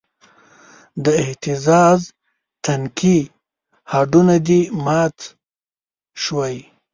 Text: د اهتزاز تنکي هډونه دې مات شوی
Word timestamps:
د 1.03 1.05
اهتزاز 1.23 2.01
تنکي 2.65 3.19
هډونه 3.91 4.35
دې 4.47 4.61
مات 4.85 5.17
شوی 6.23 6.55